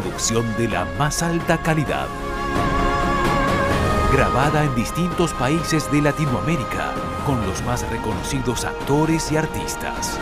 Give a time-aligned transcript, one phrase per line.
[0.00, 2.06] Producción de la más alta calidad.
[4.12, 6.92] Grabada en distintos países de Latinoamérica
[7.24, 10.18] con los más reconocidos actores y artistas.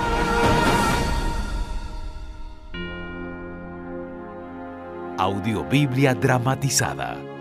[5.18, 7.34] Audiobiblia dramatizada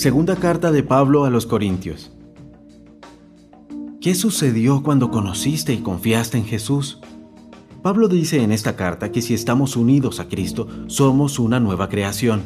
[0.00, 2.10] Segunda carta de Pablo a los Corintios.
[4.00, 7.00] ¿Qué sucedió cuando conociste y confiaste en Jesús?
[7.82, 12.40] Pablo dice en esta carta que si estamos unidos a Cristo, somos una nueva creación.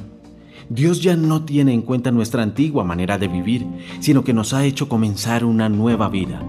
[0.69, 3.65] Dios ya no tiene en cuenta nuestra antigua manera de vivir,
[4.01, 6.45] sino que nos ha hecho comenzar una nueva vida.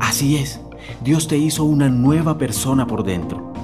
[0.00, 0.60] Así es,
[1.02, 3.54] Dios te hizo una nueva persona por dentro.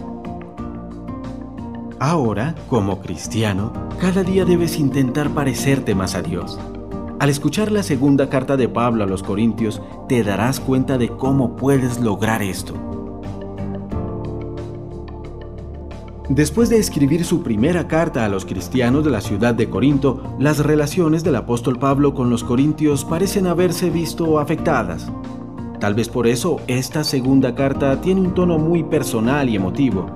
[2.01, 6.59] Ahora, como cristiano, cada día debes intentar parecerte más a Dios.
[7.21, 11.57] Al escuchar la segunda carta de Pablo a los Corintios, te darás cuenta de cómo
[11.57, 12.75] puedes lograr esto.
[16.29, 20.61] Después de escribir su primera carta a los cristianos de la ciudad de Corinto, las
[20.61, 25.11] relaciones del apóstol Pablo con los corintios parecen haberse visto afectadas.
[25.81, 30.07] Tal vez por eso esta segunda carta tiene un tono muy personal y emotivo.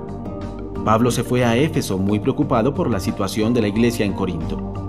[0.84, 4.81] Pablo se fue a Éfeso muy preocupado por la situación de la iglesia en Corinto.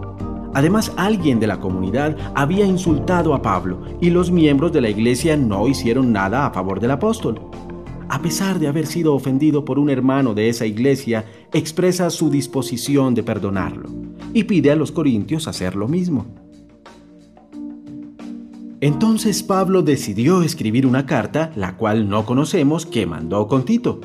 [0.53, 5.36] Además, alguien de la comunidad había insultado a Pablo y los miembros de la iglesia
[5.36, 7.40] no hicieron nada a favor del apóstol.
[8.09, 13.16] A pesar de haber sido ofendido por un hermano de esa iglesia, expresa su disposición
[13.16, 13.90] de perdonarlo
[14.34, 16.28] y pide a los corintios hacer lo mismo.
[18.81, 24.02] Entonces Pablo decidió escribir una carta, la cual no conocemos, que mandó con Tito.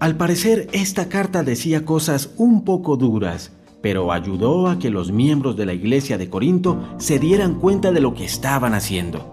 [0.00, 5.56] Al parecer, esta carta decía cosas un poco duras pero ayudó a que los miembros
[5.56, 9.30] de la iglesia de Corinto se dieran cuenta de lo que estaban haciendo.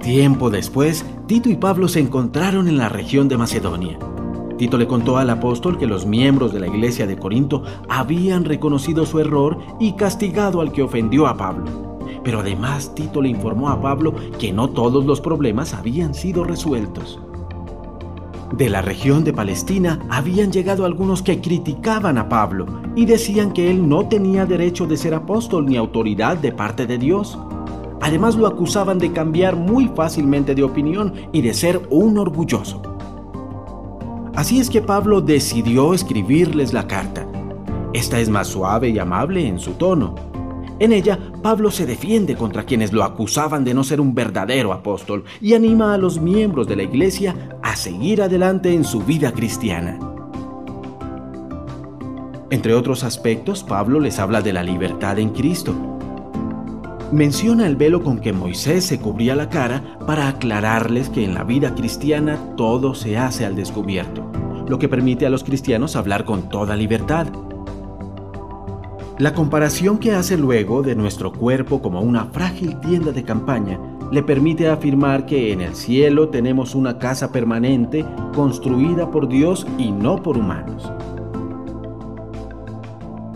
[0.00, 3.98] Tiempo después, Tito y Pablo se encontraron en la región de Macedonia.
[4.58, 9.06] Tito le contó al apóstol que los miembros de la iglesia de Corinto habían reconocido
[9.06, 11.98] su error y castigado al que ofendió a Pablo.
[12.22, 17.18] Pero además Tito le informó a Pablo que no todos los problemas habían sido resueltos.
[18.56, 23.68] De la región de Palestina habían llegado algunos que criticaban a Pablo y decían que
[23.68, 27.36] él no tenía derecho de ser apóstol ni autoridad de parte de Dios.
[28.00, 32.80] Además lo acusaban de cambiar muy fácilmente de opinión y de ser un orgulloso.
[34.36, 37.26] Así es que Pablo decidió escribirles la carta.
[37.92, 40.14] Esta es más suave y amable en su tono,
[40.80, 45.24] en ella, Pablo se defiende contra quienes lo acusaban de no ser un verdadero apóstol
[45.40, 47.36] y anima a los miembros de la iglesia
[47.76, 49.98] seguir adelante en su vida cristiana.
[52.50, 55.74] Entre otros aspectos, Pablo les habla de la libertad en Cristo.
[57.10, 61.44] Menciona el velo con que Moisés se cubría la cara para aclararles que en la
[61.44, 64.30] vida cristiana todo se hace al descubierto,
[64.68, 67.26] lo que permite a los cristianos hablar con toda libertad.
[69.18, 73.78] La comparación que hace luego de nuestro cuerpo como una frágil tienda de campaña
[74.10, 78.04] le permite afirmar que en el cielo tenemos una casa permanente
[78.34, 80.90] construida por Dios y no por humanos.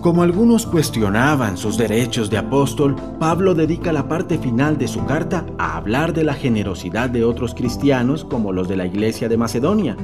[0.00, 5.44] Como algunos cuestionaban sus derechos de apóstol, Pablo dedica la parte final de su carta
[5.58, 9.96] a hablar de la generosidad de otros cristianos como los de la iglesia de Macedonia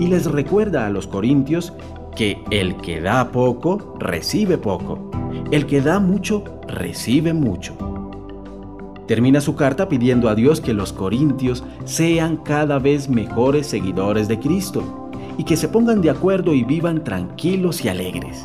[0.00, 1.72] y les recuerda a los corintios
[2.16, 5.10] que el que da poco recibe poco
[5.50, 7.85] el que da mucho, recibe mucho.
[9.06, 14.38] Termina su carta pidiendo a Dios que los corintios sean cada vez mejores seguidores de
[14.38, 18.44] Cristo y que se pongan de acuerdo y vivan tranquilos y alegres.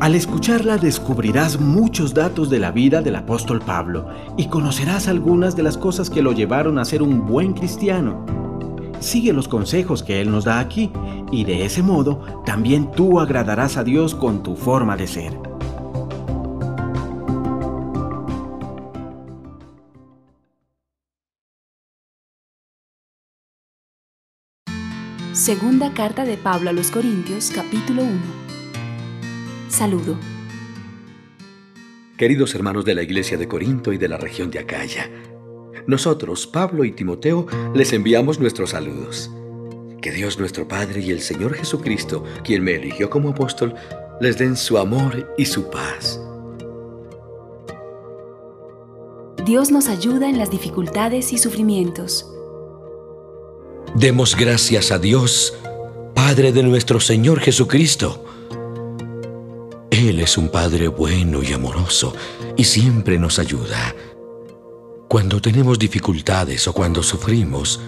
[0.00, 4.06] Al escucharla descubrirás muchos datos de la vida del apóstol Pablo
[4.36, 8.24] y conocerás algunas de las cosas que lo llevaron a ser un buen cristiano
[9.04, 10.90] sigue los consejos que Él nos da aquí
[11.30, 15.53] y de ese modo también tú agradarás a Dios con tu forma de ser.
[25.34, 28.12] Segunda carta de Pablo a los Corintios, capítulo 1.
[29.68, 30.16] Saludo.
[32.16, 35.10] Queridos hermanos de la iglesia de Corinto y de la región de Acaya,
[35.88, 39.28] nosotros, Pablo y Timoteo, les enviamos nuestros saludos.
[40.00, 43.74] Que Dios nuestro Padre y el Señor Jesucristo, quien me eligió como apóstol,
[44.20, 46.20] les den su amor y su paz.
[49.44, 52.33] Dios nos ayuda en las dificultades y sufrimientos.
[53.94, 55.54] Demos gracias a Dios,
[56.16, 58.24] Padre de nuestro Señor Jesucristo.
[59.88, 62.12] Él es un Padre bueno y amoroso
[62.56, 63.94] y siempre nos ayuda.
[65.06, 67.80] Cuando tenemos dificultades o cuando sufrimos,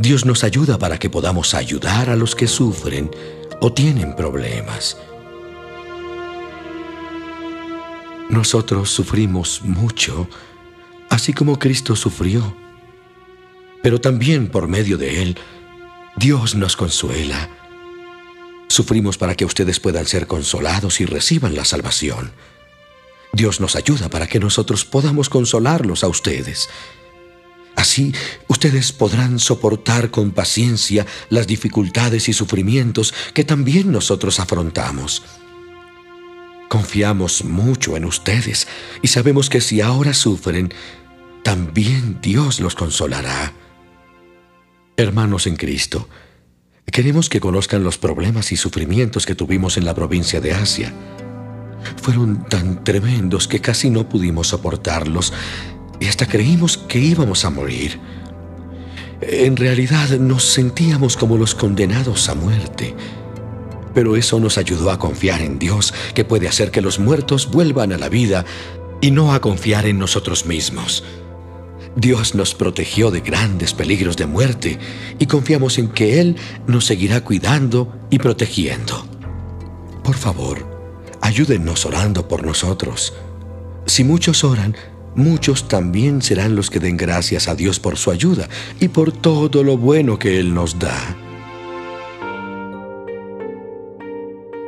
[0.00, 3.08] Dios nos ayuda para que podamos ayudar a los que sufren
[3.60, 4.96] o tienen problemas.
[8.28, 10.28] Nosotros sufrimos mucho,
[11.08, 12.59] así como Cristo sufrió.
[13.82, 15.38] Pero también por medio de Él,
[16.16, 17.48] Dios nos consuela.
[18.68, 22.32] Sufrimos para que ustedes puedan ser consolados y reciban la salvación.
[23.32, 26.68] Dios nos ayuda para que nosotros podamos consolarlos a ustedes.
[27.76, 28.12] Así,
[28.48, 35.22] ustedes podrán soportar con paciencia las dificultades y sufrimientos que también nosotros afrontamos.
[36.68, 38.68] Confiamos mucho en ustedes
[39.02, 40.72] y sabemos que si ahora sufren,
[41.42, 43.54] también Dios los consolará.
[45.00, 46.08] Hermanos en Cristo,
[46.86, 50.92] queremos que conozcan los problemas y sufrimientos que tuvimos en la provincia de Asia
[51.96, 55.32] fueron tan tremendos que casi no pudimos soportarlos
[55.98, 57.98] y hasta creímos que íbamos a morir.
[59.20, 62.94] En realidad nos sentíamos como los condenados a muerte.
[63.92, 67.92] Pero eso nos ayudó a confiar en Dios, que puede hacer que los muertos vuelvan
[67.92, 68.44] a la vida,
[69.02, 71.04] y no a confiar en nosotros mismos.
[71.96, 74.78] Dios nos protegió de grandes peligros de muerte
[75.18, 79.04] y confiamos en que Él nos seguirá cuidando y protegiendo.
[80.04, 80.66] Por favor,
[81.20, 83.12] ayúdennos orando por nosotros.
[83.86, 84.76] Si muchos oran,
[85.14, 88.48] muchos también serán los que den gracias a Dios por su ayuda
[88.78, 91.16] y por todo lo bueno que Él nos da.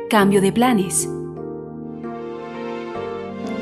[0.09, 1.07] Cambio de planes.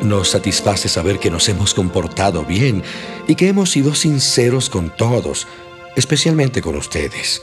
[0.02, 2.84] Nos satisface saber que nos hemos comportado bien
[3.28, 5.48] y que hemos sido sinceros con todos,
[5.96, 7.42] especialmente con ustedes.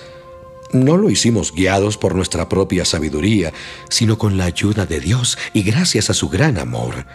[0.72, 3.52] No lo hicimos guiados por nuestra propia sabiduría,
[3.88, 7.06] sino con la ayuda de Dios y gracias a su gran amor.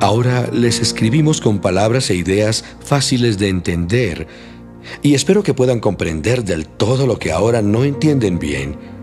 [0.00, 4.26] Ahora les escribimos con palabras e ideas fáciles de entender,
[5.02, 8.95] y espero que puedan comprender del todo lo que ahora no entienden bien.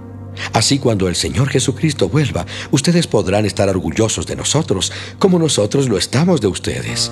[0.54, 5.98] Así cuando el Señor Jesucristo vuelva, ustedes podrán estar orgullosos de nosotros, como nosotros lo
[5.98, 7.12] estamos de ustedes.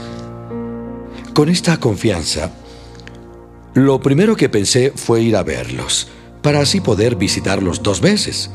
[1.33, 2.51] Con esta confianza,
[3.73, 6.07] lo primero que pensé fue ir a verlos,
[6.41, 8.51] para así poder visitarlos dos veces.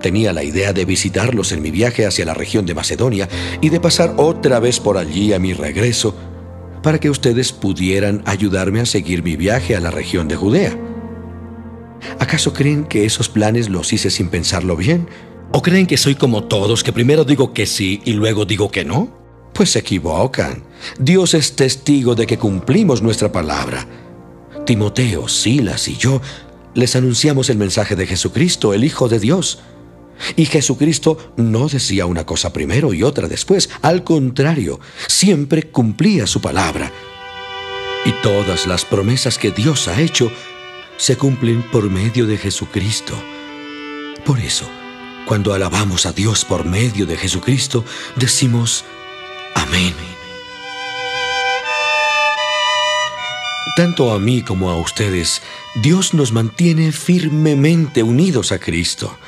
[0.00, 3.28] Tenía la idea de visitarlos en mi viaje hacia la región de Macedonia
[3.60, 6.14] y de pasar otra vez por allí a mi regreso,
[6.82, 10.76] para que ustedes pudieran ayudarme a seguir mi viaje a la región de Judea.
[12.18, 15.08] ¿Acaso creen que esos planes los hice sin pensarlo bien?
[15.52, 18.84] ¿O creen que soy como todos, que primero digo que sí y luego digo que
[18.84, 19.20] no?
[19.52, 20.64] Pues se equivocan.
[20.98, 23.86] Dios es testigo de que cumplimos nuestra palabra.
[24.64, 26.20] Timoteo, Silas y yo
[26.74, 29.60] les anunciamos el mensaje de Jesucristo, el Hijo de Dios.
[30.36, 36.40] Y Jesucristo no decía una cosa primero y otra después, al contrario, siempre cumplía su
[36.40, 36.90] palabra.
[38.04, 40.30] Y todas las promesas que Dios ha hecho
[41.02, 43.20] se cumplen por medio de Jesucristo.
[44.24, 44.70] Por eso,
[45.26, 48.84] cuando alabamos a Dios por medio de Jesucristo, decimos,
[49.56, 49.96] amén.
[53.74, 55.42] Tanto a mí como a ustedes,
[55.74, 59.18] Dios nos mantiene firmemente unidos a Cristo.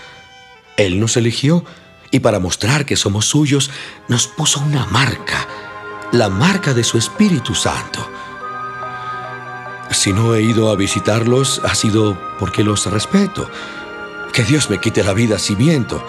[0.76, 1.64] Él nos eligió
[2.12, 3.72] y para mostrar que somos suyos,
[4.06, 5.48] nos puso una marca,
[6.12, 8.13] la marca de su Espíritu Santo.
[9.94, 13.48] Si no he ido a visitarlos, ha sido porque los respeto.
[14.32, 16.04] Que Dios me quite la vida si miento.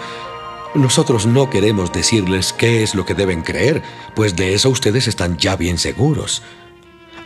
[0.74, 3.82] Nosotros no queremos decirles qué es lo que deben creer,
[4.14, 6.42] pues de eso ustedes están ya bien seguros.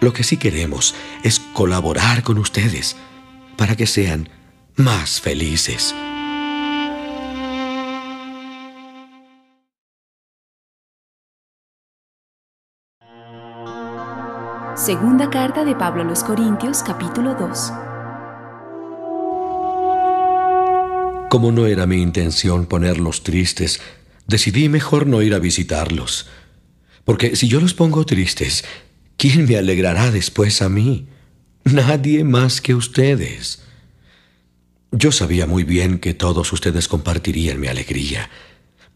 [0.00, 2.96] Lo que sí queremos es colaborar con ustedes
[3.56, 4.28] para que sean
[4.76, 5.94] más felices.
[14.82, 17.72] Segunda carta de Pablo a los Corintios capítulo 2
[21.28, 23.82] Como no era mi intención ponerlos tristes,
[24.26, 26.28] decidí mejor no ir a visitarlos.
[27.04, 28.64] Porque si yo los pongo tristes,
[29.18, 31.08] ¿quién me alegrará después a mí?
[31.64, 33.62] Nadie más que ustedes.
[34.92, 38.30] Yo sabía muy bien que todos ustedes compartirían mi alegría,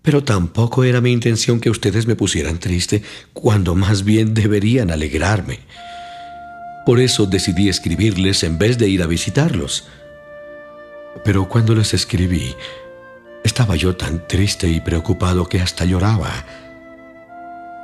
[0.04, 5.60] pero tampoco era mi intención que ustedes me pusieran triste cuando más bien deberían alegrarme.
[6.84, 9.88] Por eso decidí escribirles en vez de ir a visitarlos.
[11.24, 12.54] Pero cuando les escribí,
[13.44, 16.44] estaba yo tan triste y preocupado que hasta lloraba.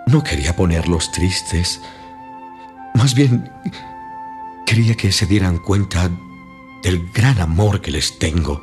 [0.06, 1.80] No quería ponerlos tristes.
[2.92, 3.50] Más bien,
[4.66, 6.10] quería que se dieran cuenta
[6.82, 8.62] del gran amor que les tengo.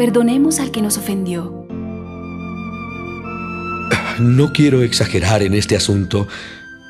[0.00, 1.66] Perdonemos al que nos ofendió.
[4.18, 6.26] No quiero exagerar en este asunto,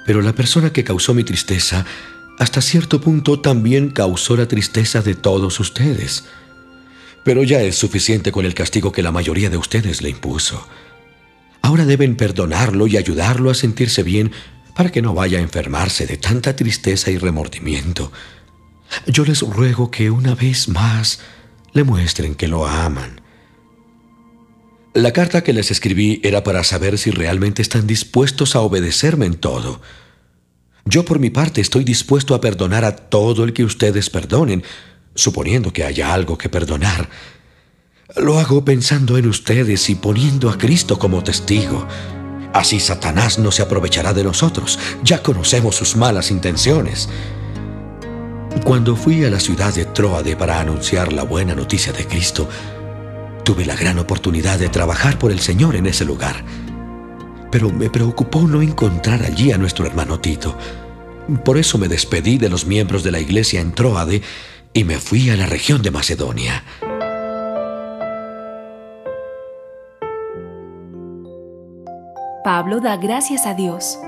[0.07, 1.85] pero la persona que causó mi tristeza,
[2.39, 6.27] hasta cierto punto también causó la tristeza de todos ustedes.
[7.25, 10.65] Pero ya es suficiente con el castigo que la mayoría de ustedes le impuso.
[11.63, 14.31] Ahora deben perdonarlo y ayudarlo a sentirse bien
[14.77, 18.13] para que no vaya a enfermarse de tanta tristeza y remordimiento.
[19.09, 21.19] Yo les ruego que una vez más
[21.73, 23.21] le muestren que lo aman.
[24.93, 29.35] La carta que les escribí era para saber si realmente están dispuestos a obedecerme en
[29.35, 29.81] todo.
[30.85, 34.65] Yo por mi parte estoy dispuesto a perdonar a todo el que ustedes perdonen,
[35.15, 37.09] suponiendo que haya algo que perdonar.
[38.17, 41.87] Lo hago pensando en ustedes y poniendo a Cristo como testigo.
[42.53, 44.81] Así Satanás no se aprovechará de nosotros.
[45.05, 47.09] Ya conocemos sus malas intenciones.
[48.65, 52.49] Cuando fui a la ciudad de Troade para anunciar la buena noticia de Cristo,
[53.43, 56.45] tuve la gran oportunidad de trabajar por el Señor en ese lugar.
[57.51, 60.57] Pero me preocupó no encontrar allí a nuestro hermano Tito.
[61.45, 64.23] Por eso me despedí de los miembros de la iglesia en Troade
[64.73, 66.63] y me fui a la región de Macedonia.
[72.45, 73.99] Pablo da gracias a Dios.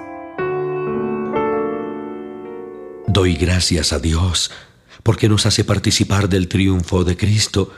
[3.13, 4.51] Doy gracias a Dios
[5.03, 7.71] porque nos hace participar del triunfo de Cristo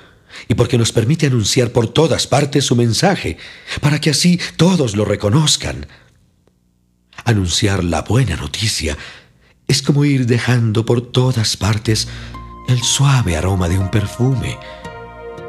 [0.46, 3.36] y porque nos permite anunciar por todas partes su mensaje,
[3.80, 5.88] para que así todos lo reconozcan.
[7.24, 8.96] Anunciar la buena noticia
[9.66, 12.06] es como ir dejando por todas partes
[12.68, 14.56] el suave aroma de un perfume.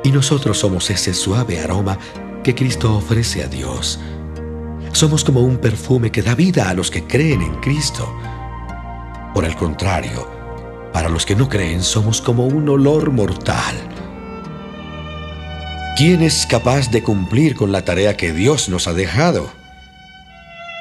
[0.04, 2.00] Y nosotros somos ese suave aroma
[2.44, 4.00] que Cristo ofrece a Dios.
[4.94, 8.12] Somos como un perfume que da vida a los que creen en Cristo.
[9.36, 10.32] Por el contrario,
[10.94, 13.76] para los que no creen somos como un olor mortal.
[15.98, 19.52] ¿Quién es capaz de cumplir con la tarea que Dios nos ha dejado?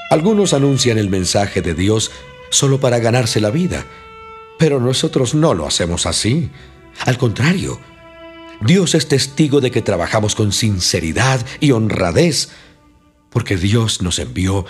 [0.09, 2.13] Algunos anuncian el mensaje de Dios
[2.49, 3.87] solo para ganarse la vida,
[4.57, 6.53] pero nosotros no lo hacemos así.
[7.07, 7.81] Al contrario,
[8.61, 12.51] Dios es testigo de que trabajamos con sinceridad y honradez
[13.31, 14.65] porque Dios nos envió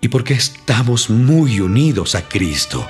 [0.00, 2.84] y porque estamos muy unidos a Cristo.